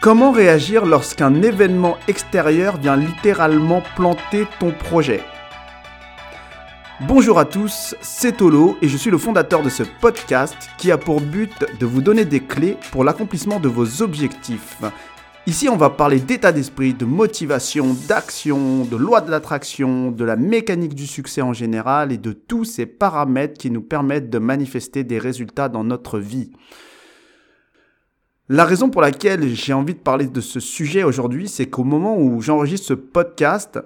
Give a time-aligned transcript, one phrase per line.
[0.00, 5.20] Comment réagir lorsqu'un événement extérieur vient littéralement planter ton projet?
[7.02, 10.96] Bonjour à tous, c'est Tolo et je suis le fondateur de ce podcast qui a
[10.96, 14.78] pour but de vous donner des clés pour l'accomplissement de vos objectifs.
[15.46, 20.36] Ici, on va parler d'état d'esprit, de motivation, d'action, de loi de l'attraction, de la
[20.36, 25.04] mécanique du succès en général et de tous ces paramètres qui nous permettent de manifester
[25.04, 26.52] des résultats dans notre vie.
[28.52, 32.18] La raison pour laquelle j'ai envie de parler de ce sujet aujourd'hui, c'est qu'au moment
[32.18, 33.78] où j'enregistre ce podcast,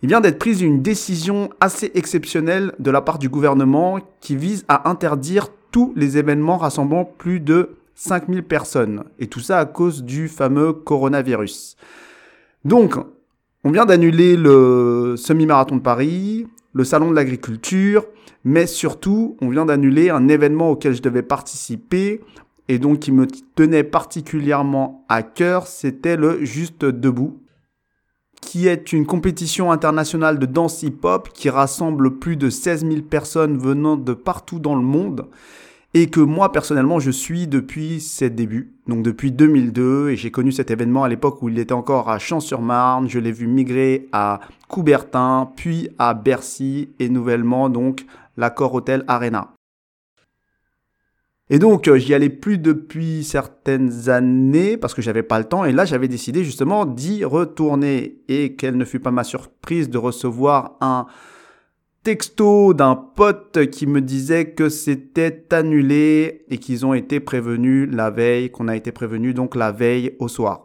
[0.00, 4.64] il vient d'être prise une décision assez exceptionnelle de la part du gouvernement qui vise
[4.68, 9.04] à interdire tous les événements rassemblant plus de 5000 personnes.
[9.18, 11.76] Et tout ça à cause du fameux coronavirus.
[12.64, 12.94] Donc,
[13.62, 18.06] on vient d'annuler le semi-marathon de Paris, le salon de l'agriculture,
[18.42, 22.22] mais surtout, on vient d'annuler un événement auquel je devais participer
[22.68, 27.40] et donc qui me tenait particulièrement à cœur, c'était le Juste Debout,
[28.40, 33.58] qui est une compétition internationale de danse hip-hop qui rassemble plus de 16 000 personnes
[33.58, 35.26] venant de partout dans le monde
[35.94, 40.52] et que moi personnellement je suis depuis ses débuts, donc depuis 2002 et j'ai connu
[40.52, 44.40] cet événement à l'époque où il était encore à Champs-sur-Marne, je l'ai vu migrer à
[44.68, 48.04] Coubertin, puis à Bercy et nouvellement donc
[48.36, 49.55] l'Accor Hotel Arena.
[51.48, 55.64] Et donc, euh, j'y allais plus depuis certaines années parce que j'avais pas le temps.
[55.64, 58.18] Et là, j'avais décidé justement d'y retourner.
[58.28, 61.06] Et quelle ne fut pas ma surprise de recevoir un
[62.02, 68.10] texto d'un pote qui me disait que c'était annulé et qu'ils ont été prévenus la
[68.10, 70.64] veille, qu'on a été prévenus donc la veille au soir.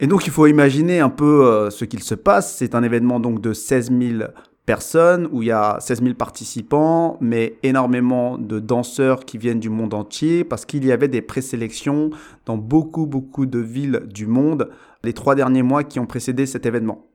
[0.00, 2.56] Et donc il faut imaginer un peu euh, ce qu'il se passe.
[2.56, 4.30] C'est un événement donc de 16 000
[4.66, 9.70] personnes, où il y a 16 000 participants, mais énormément de danseurs qui viennent du
[9.70, 12.10] monde entier, parce qu'il y avait des présélections
[12.46, 14.70] dans beaucoup, beaucoup de villes du monde
[15.02, 17.06] les trois derniers mois qui ont précédé cet événement.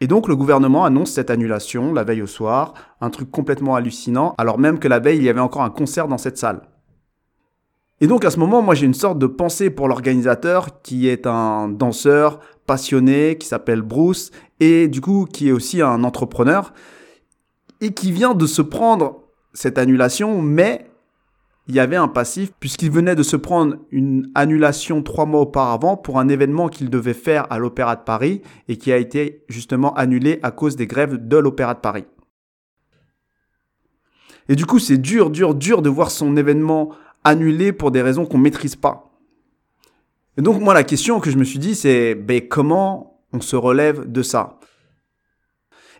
[0.00, 4.34] Et donc le gouvernement annonce cette annulation la veille au soir, un truc complètement hallucinant,
[4.38, 6.62] alors même que la veille il y avait encore un concert dans cette salle.
[8.00, 11.26] Et donc à ce moment, moi j'ai une sorte de pensée pour l'organisateur qui est
[11.26, 16.72] un danseur passionné, qui s'appelle Bruce, et du coup qui est aussi un entrepreneur,
[17.80, 20.88] et qui vient de se prendre cette annulation, mais
[21.66, 25.96] il y avait un passif, puisqu'il venait de se prendre une annulation trois mois auparavant
[25.96, 29.92] pour un événement qu'il devait faire à l'Opéra de Paris, et qui a été justement
[29.94, 32.04] annulé à cause des grèves de l'Opéra de Paris.
[34.48, 36.90] Et du coup, c'est dur, dur, dur de voir son événement
[37.28, 39.10] annulé pour des raisons qu'on maîtrise pas.
[40.36, 43.56] Et donc moi la question que je me suis dit c'est ben, comment on se
[43.56, 44.58] relève de ça?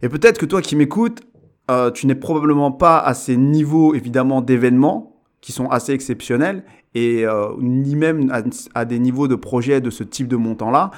[0.01, 1.23] Et peut-être que toi qui m'écoutes,
[1.71, 7.27] euh, tu n'es probablement pas à ces niveaux évidemment d'événements qui sont assez exceptionnels et
[7.27, 8.43] euh, ni même à,
[8.75, 10.91] à, des niveaux de projets de ce type de montant-là.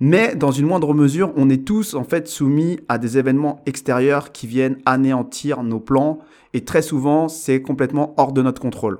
[0.00, 4.32] Mais dans une moindre mesure, on est tous en fait soumis à des événements extérieurs
[4.32, 6.20] qui viennent anéantir nos plans
[6.54, 8.98] et très souvent c'est complètement hors de notre contrôle.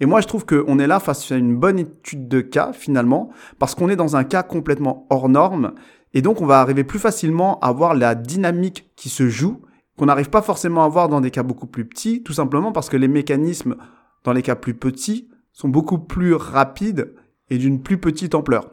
[0.00, 3.30] Et moi, je trouve qu'on est là face à une bonne étude de cas, finalement,
[3.58, 5.72] parce qu'on est dans un cas complètement hors norme,
[6.16, 9.60] et donc on va arriver plus facilement à voir la dynamique qui se joue,
[9.96, 12.88] qu'on n'arrive pas forcément à voir dans des cas beaucoup plus petits, tout simplement parce
[12.88, 13.76] que les mécanismes
[14.24, 17.14] dans les cas plus petits sont beaucoup plus rapides
[17.50, 18.70] et d'une plus petite ampleur.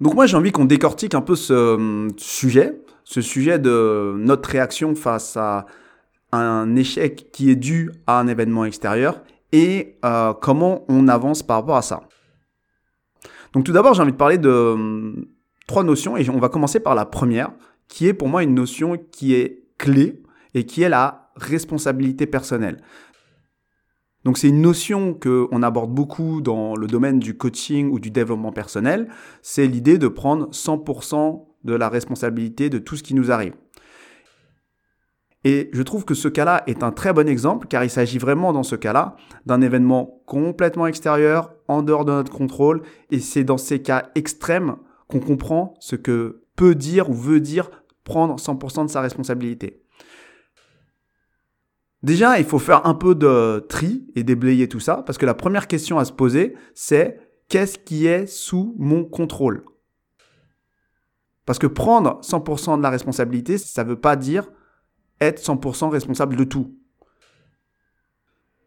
[0.00, 4.94] Donc moi j'ai envie qu'on décortique un peu ce sujet, ce sujet de notre réaction
[4.94, 5.66] face à
[6.32, 9.22] un échec qui est dû à un événement extérieur
[9.56, 12.02] et euh, comment on avance par rapport à ça.
[13.54, 15.24] Donc tout d'abord, j'ai envie de parler de hum,
[15.66, 17.52] trois notions et on va commencer par la première,
[17.88, 20.22] qui est pour moi une notion qui est clé
[20.52, 22.82] et qui est la responsabilité personnelle.
[24.24, 28.52] Donc c'est une notion qu'on aborde beaucoup dans le domaine du coaching ou du développement
[28.52, 29.08] personnel.
[29.40, 33.54] C'est l'idée de prendre 100% de la responsabilité de tout ce qui nous arrive.
[35.48, 38.52] Et je trouve que ce cas-là est un très bon exemple car il s'agit vraiment
[38.52, 39.14] dans ce cas-là
[39.46, 42.82] d'un événement complètement extérieur, en dehors de notre contrôle.
[43.12, 44.74] Et c'est dans ces cas extrêmes
[45.06, 47.70] qu'on comprend ce que peut dire ou veut dire
[48.02, 49.84] prendre 100% de sa responsabilité.
[52.02, 55.34] Déjà, il faut faire un peu de tri et déblayer tout ça parce que la
[55.34, 59.64] première question à se poser, c'est qu'est-ce qui est sous mon contrôle?
[61.44, 64.50] Parce que prendre 100% de la responsabilité, ça ne veut pas dire
[65.20, 66.74] être 100% responsable de tout.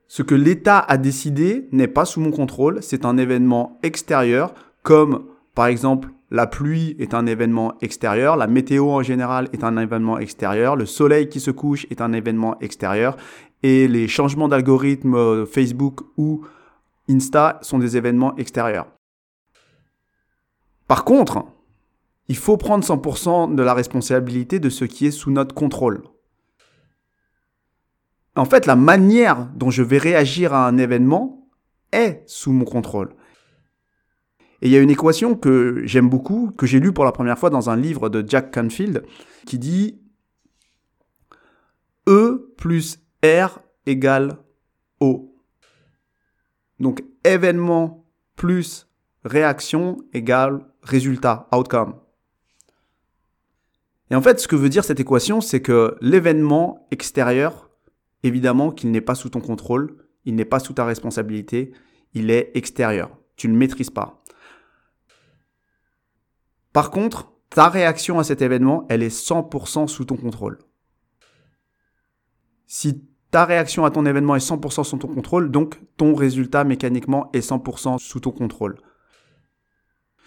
[0.08, 5.26] Ce que l'État a décidé n'est pas sous mon contrôle, c'est un événement extérieur, comme
[5.54, 10.18] par exemple la pluie est un événement extérieur, la météo en général est un événement
[10.18, 13.18] extérieur, le soleil qui se couche est un événement extérieur,
[13.62, 16.46] et les changements d'algorithme euh, Facebook ou
[17.10, 18.88] Insta sont des événements extérieurs.
[20.88, 21.46] Par contre,
[22.28, 26.04] il faut prendre 100% de la responsabilité de ce qui est sous notre contrôle.
[28.36, 31.50] En fait, la manière dont je vais réagir à un événement
[31.92, 33.16] est sous mon contrôle.
[34.62, 37.40] Et il y a une équation que j'aime beaucoup, que j'ai lue pour la première
[37.40, 39.04] fois dans un livre de Jack Canfield,
[39.46, 40.02] qui dit
[42.08, 44.38] E plus R égale
[45.00, 45.36] O.
[46.80, 48.06] Donc événement
[48.36, 48.88] plus
[49.24, 51.96] réaction égale résultat, outcome.
[54.12, 57.69] Et en fait, ce que veut dire cette équation, c'est que l'événement extérieur,
[58.24, 61.74] évidemment qu'il n'est pas sous ton contrôle, il n'est pas sous ta responsabilité,
[62.14, 63.18] il est extérieur.
[63.36, 64.24] Tu ne maîtrises pas.
[66.74, 70.60] Par contre, ta réaction à cet événement, elle est 100% sous ton contrôle.
[72.68, 77.30] Si ta réaction à ton événement est 100% sous ton contrôle, donc ton résultat mécaniquement
[77.34, 78.78] est 100% sous ton contrôle.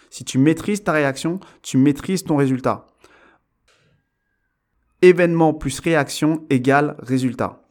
[0.09, 2.87] Si tu maîtrises ta réaction, tu maîtrises ton résultat.
[5.01, 7.62] Événement plus réaction égale résultat.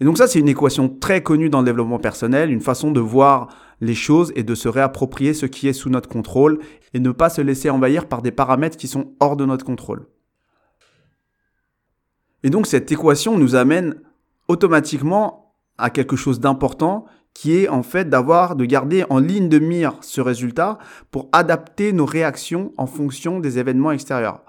[0.00, 3.00] Et donc ça, c'est une équation très connue dans le développement personnel, une façon de
[3.00, 3.48] voir
[3.80, 6.58] les choses et de se réapproprier ce qui est sous notre contrôle
[6.94, 10.06] et ne pas se laisser envahir par des paramètres qui sont hors de notre contrôle.
[12.42, 14.00] Et donc cette équation nous amène
[14.48, 17.04] automatiquement à quelque chose d'important
[17.34, 20.78] qui est en fait d'avoir, de garder en ligne de mire ce résultat
[21.10, 24.42] pour adapter nos réactions en fonction des événements extérieurs.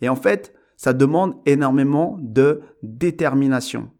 [0.00, 3.90] Et en fait, ça demande énormément de détermination.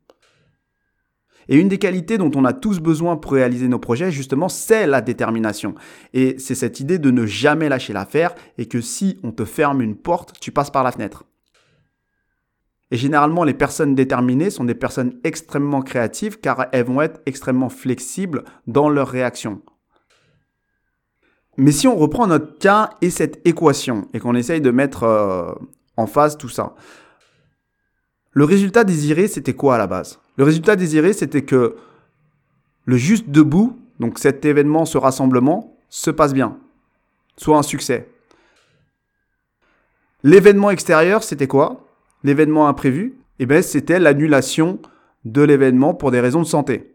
[1.48, 4.86] Et une des qualités dont on a tous besoin pour réaliser nos projets, justement, c'est
[4.86, 5.74] la détermination.
[6.14, 9.82] Et c'est cette idée de ne jamais lâcher l'affaire et que si on te ferme
[9.82, 11.24] une porte, tu passes par la fenêtre.
[12.90, 17.70] Et généralement, les personnes déterminées sont des personnes extrêmement créatives car elles vont être extrêmement
[17.70, 19.62] flexibles dans leurs réactions.
[21.56, 25.52] Mais si on reprend notre cas et cette équation et qu'on essaye de mettre euh,
[25.96, 26.74] en phase tout ça,
[28.30, 30.21] le résultat désiré, c'était quoi à la base?
[30.36, 31.76] Le résultat désiré, c'était que
[32.84, 36.58] le juste debout, donc cet événement, ce rassemblement, se passe bien,
[37.36, 38.08] soit un succès.
[40.22, 41.86] L'événement extérieur, c'était quoi?
[42.24, 44.80] L'événement imprévu, eh ben, c'était l'annulation
[45.24, 46.94] de l'événement pour des raisons de santé.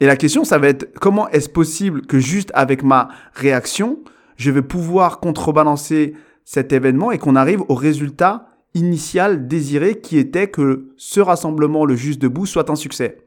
[0.00, 3.98] Et la question, ça va être comment est-ce possible que juste avec ma réaction,
[4.36, 6.14] je vais pouvoir contrebalancer
[6.44, 11.96] cet événement et qu'on arrive au résultat initial désiré qui était que ce rassemblement, le
[11.96, 13.18] juste debout, soit un succès.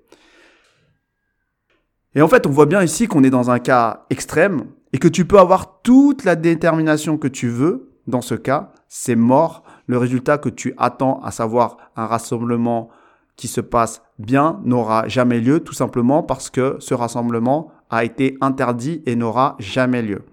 [2.16, 5.08] Et en fait, on voit bien ici qu'on est dans un cas extrême et que
[5.08, 9.64] tu peux avoir toute la détermination que tu veux dans ce cas, c'est mort.
[9.88, 12.90] Le résultat que tu attends, à savoir un rassemblement
[13.36, 18.38] qui se passe bien, n'aura jamais lieu, tout simplement parce que ce rassemblement a été
[18.42, 20.24] interdit et n'aura jamais lieu.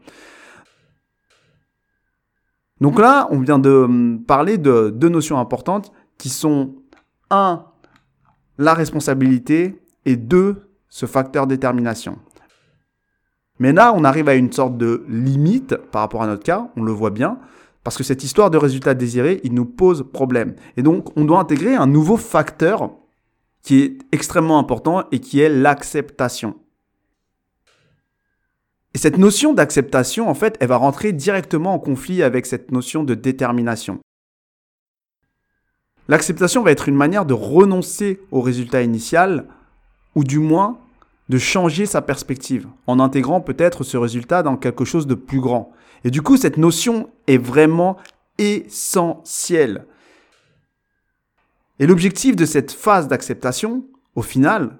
[2.80, 6.74] Donc là, on vient de hum, parler de deux notions importantes qui sont
[7.30, 7.64] un,
[8.58, 12.18] la responsabilité et deux, ce facteur détermination.
[13.58, 16.82] Mais là, on arrive à une sorte de limite par rapport à notre cas, on
[16.82, 17.38] le voit bien.
[17.84, 20.54] Parce que cette histoire de résultat désiré, il nous pose problème.
[20.76, 22.90] Et donc, on doit intégrer un nouveau facteur
[23.62, 26.56] qui est extrêmement important et qui est l'acceptation.
[28.94, 33.04] Et cette notion d'acceptation, en fait, elle va rentrer directement en conflit avec cette notion
[33.04, 34.00] de détermination.
[36.08, 39.46] L'acceptation va être une manière de renoncer au résultat initial,
[40.16, 40.80] ou du moins
[41.28, 45.72] de changer sa perspective, en intégrant peut-être ce résultat dans quelque chose de plus grand.
[46.02, 47.96] Et du coup, cette notion est vraiment
[48.38, 49.86] essentielle.
[51.78, 53.84] Et l'objectif de cette phase d'acceptation,
[54.16, 54.78] au final,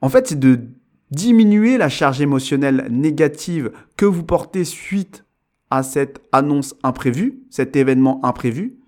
[0.00, 0.60] en fait, c'est de
[1.10, 5.24] diminuer la charge émotionnelle négative que vous portez suite
[5.70, 8.78] à cette annonce imprévue, cet événement imprévu,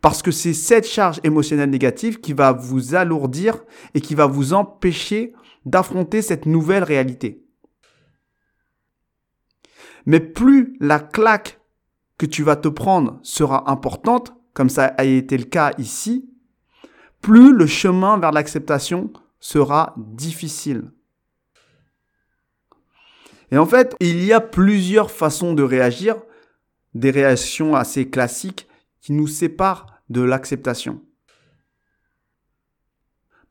[0.00, 4.52] parce que c'est cette charge émotionnelle négative qui va vous alourdir et qui va vous
[4.52, 5.32] empêcher
[5.64, 7.42] d'affronter cette nouvelle réalité.
[10.04, 11.60] Mais plus la claque
[12.18, 16.30] que tu vas te prendre sera importante, comme ça a été le cas ici,
[17.20, 19.12] plus le chemin vers l'acceptation
[19.46, 20.90] sera difficile.
[23.52, 26.16] Et en fait, il y a plusieurs façons de réagir,
[26.94, 28.66] des réactions assez classiques
[29.00, 31.00] qui nous séparent de l'acceptation.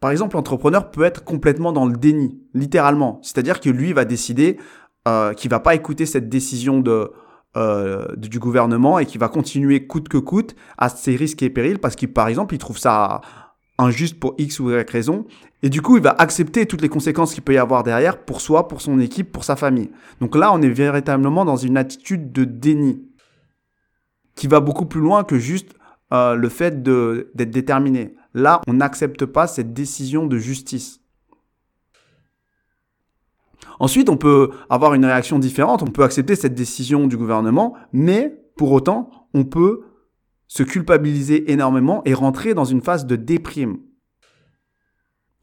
[0.01, 3.21] Par exemple, l'entrepreneur peut être complètement dans le déni, littéralement.
[3.23, 4.59] C'est-à-dire que lui va décider
[5.07, 7.13] euh, qu'il va pas écouter cette décision de
[7.55, 11.79] euh, du gouvernement et qui va continuer coûte que coûte à ses risques et périls
[11.79, 13.21] parce qu'il, par exemple, il trouve ça
[13.77, 15.25] injuste pour X ou Y raison.
[15.63, 18.41] Et du coup, il va accepter toutes les conséquences qu'il peut y avoir derrière pour
[18.41, 19.89] soi, pour son équipe, pour sa famille.
[20.21, 23.03] Donc là, on est véritablement dans une attitude de déni
[24.35, 25.73] qui va beaucoup plus loin que juste
[26.13, 28.15] euh, le fait d'être déterminé.
[28.33, 31.01] Là, on n'accepte pas cette décision de justice.
[33.79, 38.41] Ensuite, on peut avoir une réaction différente, on peut accepter cette décision du gouvernement, mais
[38.55, 39.81] pour autant, on peut
[40.47, 43.77] se culpabiliser énormément et rentrer dans une phase de déprime.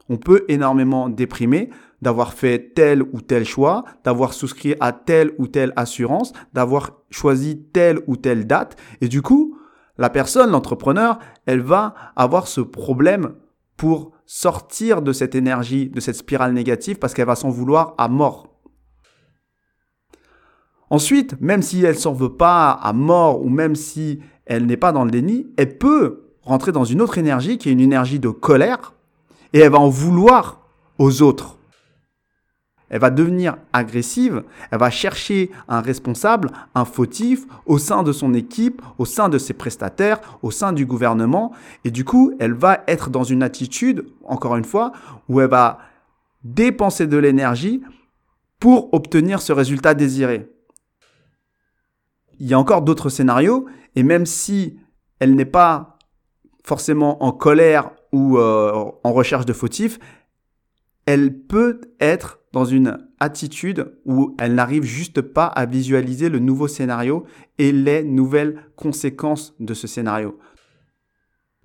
[0.09, 1.71] On peut énormément déprimer
[2.02, 7.62] d'avoir fait tel ou tel choix, d'avoir souscrit à telle ou telle assurance, d'avoir choisi
[7.73, 8.76] telle ou telle date.
[9.00, 9.56] Et du coup,
[9.99, 13.35] la personne, l'entrepreneur, elle va avoir ce problème
[13.76, 18.09] pour sortir de cette énergie, de cette spirale négative, parce qu'elle va s'en vouloir à
[18.09, 18.51] mort.
[20.92, 24.92] Ensuite, même si elle s'en veut pas à mort ou même si elle n'est pas
[24.92, 28.28] dans le déni, elle peut rentrer dans une autre énergie qui est une énergie de
[28.28, 28.92] colère
[29.54, 30.61] et elle va en vouloir
[30.99, 31.56] aux autres
[32.90, 38.34] elle va devenir agressive, elle va chercher un responsable, un fautif au sein de son
[38.34, 41.52] équipe, au sein de ses prestataires, au sein du gouvernement.
[41.87, 44.92] Et du coup, elle va être dans une attitude, encore une fois,
[45.30, 45.78] où elle va
[46.44, 47.80] dépenser de l'énergie
[48.61, 50.51] pour obtenir ce résultat désiré.
[52.42, 54.76] Il y a encore d'autres scénarios, et même si
[55.20, 55.96] elle n'est pas
[56.64, 60.00] forcément en colère ou euh, en recherche de fautifs,
[61.06, 66.66] elle peut être dans une attitude où elle n'arrive juste pas à visualiser le nouveau
[66.66, 67.26] scénario
[67.58, 70.37] et les nouvelles conséquences de ce scénario.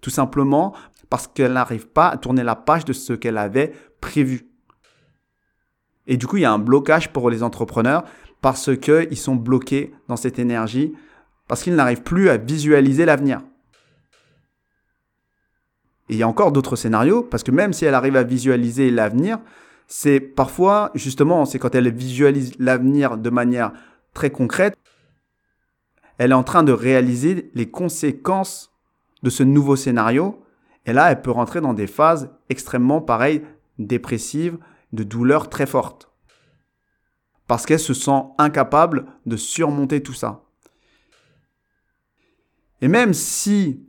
[0.02, 0.76] Tout simplement
[1.10, 4.52] parce qu'elle n'arrive pas à tourner la page de ce qu'elle avait prévu.
[6.08, 8.04] Et du coup, il y a un blocage pour les entrepreneurs
[8.42, 10.94] parce qu'ils sont bloqués dans cette énergie,
[11.48, 13.42] parce qu'ils n'arrivent plus à visualiser l'avenir.
[16.10, 18.90] Et il y a encore d'autres scénarios, parce que même si elle arrive à visualiser
[18.92, 19.40] l'avenir,
[19.88, 23.74] c'est parfois, justement, c'est quand elle visualise l'avenir de manière
[24.14, 24.78] très concrète,
[26.18, 28.72] elle est en train de réaliser les conséquences
[29.24, 30.44] de ce nouveau scénario.
[30.86, 33.44] Et là, elle peut rentrer dans des phases extrêmement, pareilles,
[33.78, 34.58] dépressives,
[34.94, 36.12] de douleurs très fortes.
[37.48, 40.44] Parce qu'elle se sent incapable de surmonter tout ça.
[42.82, 43.88] Et même si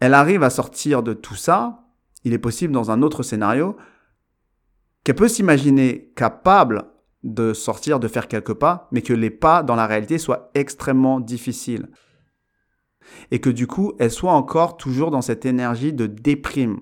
[0.00, 1.86] elle arrive à sortir de tout ça,
[2.24, 3.76] il est possible dans un autre scénario
[5.04, 6.84] qu'elle peut s'imaginer capable
[7.22, 11.20] de sortir, de faire quelques pas, mais que les pas dans la réalité soient extrêmement
[11.20, 11.88] difficiles.
[13.30, 16.80] Et que du coup, elle soit encore toujours dans cette énergie de déprime.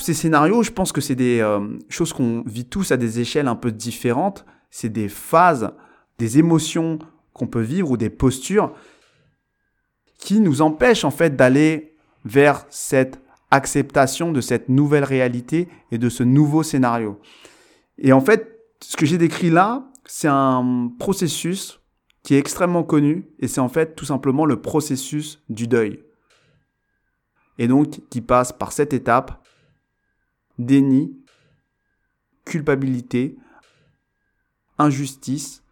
[0.00, 3.48] Ces scénarios, je pense que c'est des euh, choses qu'on vit tous à des échelles
[3.48, 4.44] un peu différentes.
[4.70, 5.70] C'est des phases,
[6.18, 6.98] des émotions
[7.32, 8.72] qu'on peut vivre ou des postures
[10.18, 16.08] qui nous empêchent en fait d'aller vers cette acceptation de cette nouvelle réalité et de
[16.08, 17.18] ce nouveau scénario.
[17.98, 21.80] Et en fait, ce que j'ai décrit là, c'est un processus
[22.22, 26.02] qui est extrêmement connu et c'est en fait tout simplement le processus du deuil.
[27.58, 29.39] Et donc qui passe par cette étape,
[30.60, 31.16] déni,
[32.44, 33.36] culpabilité,
[34.78, 35.62] injustice,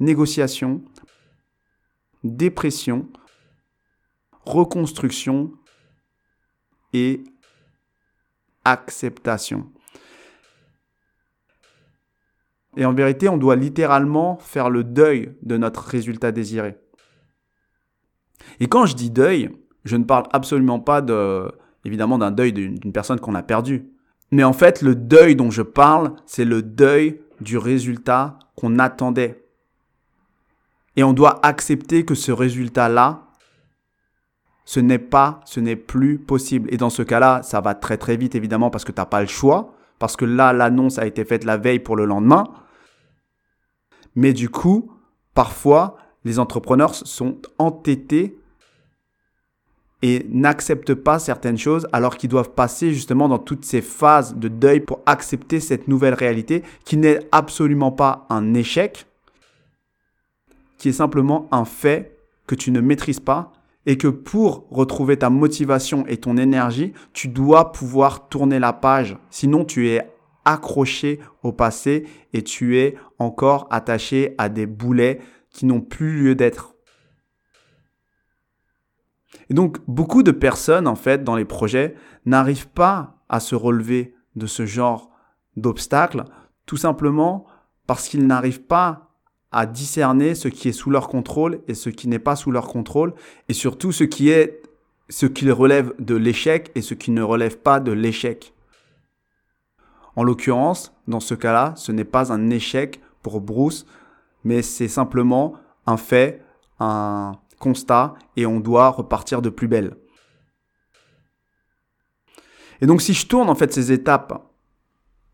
[0.00, 0.84] négociation,
[2.22, 3.08] dépression,
[4.44, 5.52] reconstruction
[6.92, 7.24] et
[8.64, 9.72] acceptation.
[12.76, 16.76] Et en vérité, on doit littéralement faire le deuil de notre résultat désiré.
[18.60, 19.50] Et quand je dis deuil,
[19.84, 21.50] je ne parle absolument pas de,
[21.88, 23.90] évidemment d'un deuil d'une personne qu'on a perdue.
[24.30, 29.44] Mais en fait, le deuil dont je parle, c'est le deuil du résultat qu'on attendait.
[30.96, 33.24] Et on doit accepter que ce résultat-là,
[34.64, 36.72] ce n'est pas, ce n'est plus possible.
[36.72, 39.20] Et dans ce cas-là, ça va très très vite évidemment parce que tu n'as pas
[39.20, 42.44] le choix, parce que là, l'annonce a été faite la veille pour le lendemain.
[44.14, 44.92] Mais du coup,
[45.34, 48.37] parfois, les entrepreneurs sont entêtés
[50.02, 54.48] et n'acceptent pas certaines choses alors qu'ils doivent passer justement dans toutes ces phases de
[54.48, 59.06] deuil pour accepter cette nouvelle réalité qui n'est absolument pas un échec,
[60.76, 63.52] qui est simplement un fait que tu ne maîtrises pas
[63.86, 69.16] et que pour retrouver ta motivation et ton énergie, tu dois pouvoir tourner la page.
[69.30, 70.02] Sinon, tu es
[70.44, 76.34] accroché au passé et tu es encore attaché à des boulets qui n'ont plus lieu
[76.34, 76.74] d'être.
[79.50, 81.94] Et donc, beaucoup de personnes, en fait, dans les projets,
[82.26, 85.10] n'arrivent pas à se relever de ce genre
[85.56, 86.24] d'obstacles,
[86.66, 87.46] tout simplement
[87.86, 89.08] parce qu'ils n'arrivent pas
[89.50, 92.68] à discerner ce qui est sous leur contrôle et ce qui n'est pas sous leur
[92.68, 93.14] contrôle,
[93.48, 94.62] et surtout ce qui est
[95.08, 98.52] ce qui relève de l'échec et ce qui ne relève pas de l'échec.
[100.16, 103.86] En l'occurrence, dans ce cas-là, ce n'est pas un échec pour Bruce,
[104.44, 105.54] mais c'est simplement
[105.86, 106.42] un fait,
[106.78, 109.96] un constat, et on doit repartir de plus belle.
[112.80, 114.48] Et donc si je tourne en fait ces étapes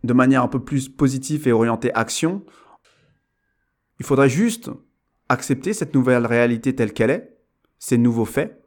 [0.03, 2.45] de manière un peu plus positive et orientée action,
[4.01, 4.71] il faudrait juste
[5.29, 7.37] accepter cette nouvelle réalité telle qu'elle est,
[7.79, 8.63] ces nouveaux faits,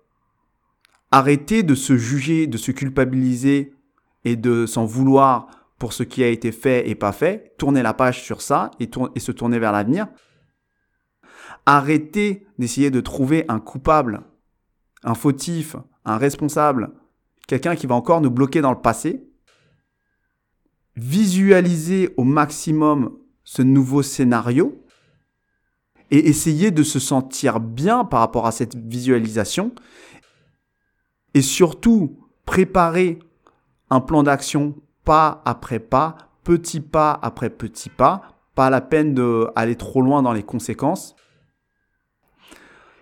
[1.12, 3.74] arrêter de se juger, de se culpabiliser
[4.26, 5.48] et de s'en vouloir
[5.80, 8.90] pour ce qui a été fait et pas fait, tourner la page sur ça et,
[9.16, 10.08] et se tourner vers l'avenir.
[11.66, 14.22] Arrêter d'essayer de trouver un coupable,
[15.04, 15.76] un fautif,
[16.06, 16.92] un responsable,
[17.48, 19.24] quelqu'un qui va encore nous bloquer dans le passé.
[20.96, 24.84] Visualiser au maximum ce nouveau scénario
[26.12, 29.74] et essayer de se sentir bien par rapport à cette visualisation
[31.34, 33.20] et surtout préparer
[33.90, 38.22] un plan d'action pas après pas, petit pas après petit pas,
[38.56, 41.16] pas la peine d'aller trop loin dans les conséquences.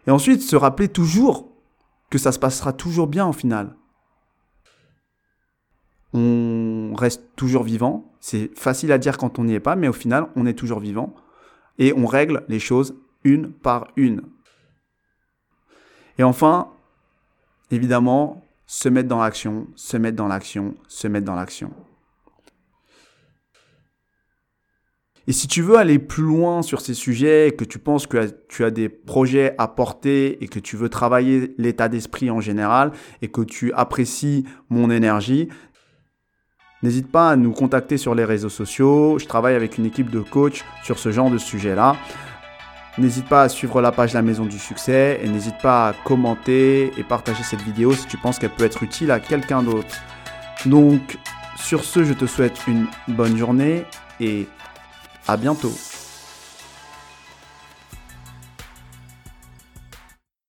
[0.07, 1.51] Et ensuite, se rappeler toujours
[2.09, 3.75] que ça se passera toujours bien au final.
[6.13, 8.13] On reste toujours vivant.
[8.19, 10.79] C'est facile à dire quand on n'y est pas, mais au final, on est toujours
[10.79, 11.13] vivant.
[11.77, 14.21] Et on règle les choses une par une.
[16.17, 16.71] Et enfin,
[17.71, 21.71] évidemment, se mettre dans l'action, se mettre dans l'action, se mettre dans l'action.
[25.27, 28.63] Et si tu veux aller plus loin sur ces sujets, que tu penses que tu
[28.63, 32.91] as des projets à porter et que tu veux travailler l'état d'esprit en général
[33.23, 35.49] et que tu apprécies mon énergie,
[36.83, 39.17] n'hésite pas à nous contacter sur les réseaux sociaux.
[39.17, 41.95] Je travaille avec une équipe de coachs sur ce genre de sujet-là.
[42.99, 46.91] N'hésite pas à suivre la page La Maison du Succès et n'hésite pas à commenter
[46.97, 49.95] et partager cette vidéo si tu penses qu'elle peut être utile à quelqu'un d'autre.
[50.65, 51.17] Donc,
[51.57, 53.83] sur ce, je te souhaite une bonne journée
[54.21, 54.47] et
[55.27, 55.73] à bientôt.